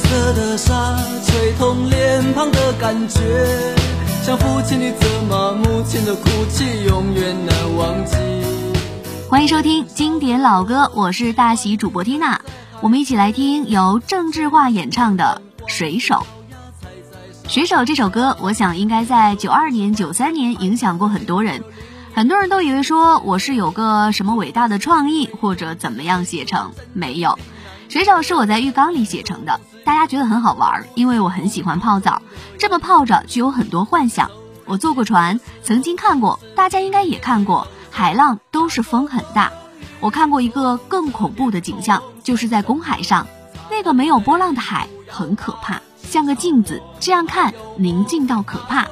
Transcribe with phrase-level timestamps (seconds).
[0.00, 3.20] 色的沙吹痛脸庞的感觉，
[4.24, 8.16] 像父亲的责骂，母亲的哭泣，永远难忘记。
[9.28, 12.40] 欢迎收听经典老歌，我是大喜主播缇娜，
[12.80, 16.14] 我们一起来听由郑智化演唱的《水手》。
[17.52, 21.62] 《水手》这首歌，我想应该在九二年、九三年影响过很多人。
[22.12, 27.30] 很多人都以为说我是有个什么伟大的创意，或者怎么样写成，没有。
[27.90, 32.22] 《水手》是我在浴缸里写成的，大家觉得很好玩，因为我很喜欢泡澡，
[32.56, 34.30] 这么泡着就有很多幻想。
[34.64, 39.50] 我坐过船，曾经看过，大家应该也看过，海浪都是风很大。
[39.98, 43.26] 我看过一个更恐怖的景象，就是在公海上，
[43.72, 45.82] 那个没有波浪的海很可怕。
[45.96, 48.86] 像个镜子，这样看宁静到可怕。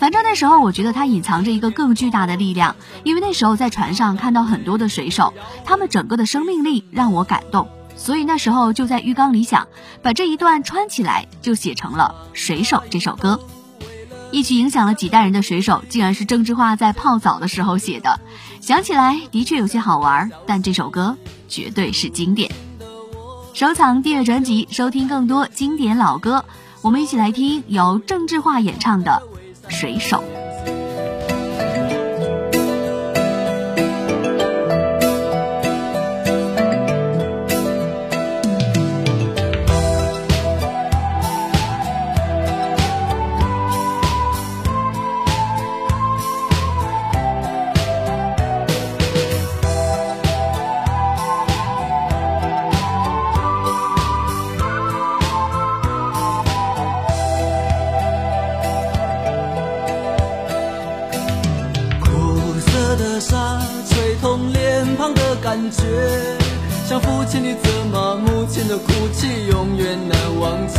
[0.00, 5.32] 反正那时候我觉得它隐藏着一个更巨大的力量，因为那时候在船上看到很多的水手，
[5.64, 9.68] 他们整个的生命力让我感动，所以那时候就在浴缸里想，
[10.02, 13.40] 把这一段穿起来，就写成了《水手》这首歌。
[14.32, 18.20] 一曲影响了几代人的水手，竟然是郑智化在泡澡的时候写的，
[18.60, 21.16] 想起来的确有些好玩，但这首歌
[21.48, 22.50] 绝对是经典。
[23.54, 26.44] 收藏订阅专辑，收听更多经典老歌。
[26.82, 29.22] 我们一起来听由郑智化演唱的
[29.74, 30.22] 《水手》。
[65.70, 65.82] 觉
[66.88, 70.78] 像父亲的责骂，母亲的哭泣，永远难忘记。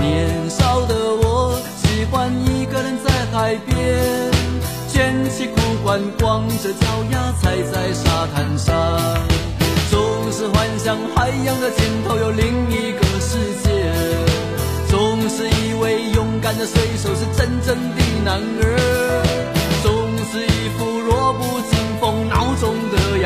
[0.00, 3.76] 年少的我喜欢一个人在海边，
[4.88, 8.74] 卷起裤管，光着脚丫踩在沙滩上，
[9.90, 13.68] 总是幻想海洋的尽头有另一个世界，
[14.88, 18.83] 总是以为勇敢的水手是真正的男儿，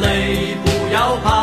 [0.00, 1.41] 泪不要怕